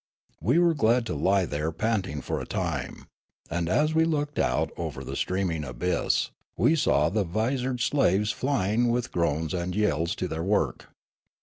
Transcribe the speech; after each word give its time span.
We 0.41 0.57
were 0.57 0.73
glad 0.73 1.05
to 1.05 1.13
lie 1.13 1.45
there 1.45 1.71
panting 1.71 2.21
for 2.21 2.41
a 2.41 2.45
time; 2.47 3.05
and, 3.51 3.69
as 3.69 3.93
we 3.93 4.03
looked 4.03 4.39
out 4.39 4.71
over 4.75 5.03
the 5.03 5.15
steaming 5.15 5.63
abyss, 5.63 6.31
we 6.57 6.75
saw 6.75 7.09
the 7.09 7.23
visored 7.23 7.81
slaves 7.81 8.31
flying 8.31 8.89
with 8.89 9.11
groans 9.11 9.53
and 9.53 9.75
yells 9.75 10.15
to 10.15 10.27
their 10.27 10.41
work. 10.41 10.87